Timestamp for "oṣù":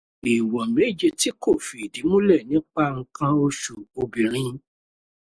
3.45-3.75